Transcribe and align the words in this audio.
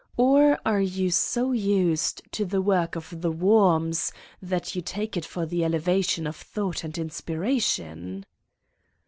Or 0.17 0.57
are 0.65 0.81
you 0.81 1.11
so 1.11 1.51
used 1.51 2.23
to 2.31 2.43
the 2.43 2.59
work 2.59 2.95
of 2.95 3.21
the 3.21 3.31
worms 3.31 4.11
that 4.41 4.73
you 4.73 4.81
take 4.81 5.15
it 5.15 5.25
for 5.25 5.45
the 5.45 5.63
elevation 5.63 6.25
of 6.25 6.35
thought 6.35 6.83
and 6.83 6.97
inspiration? 6.97 8.25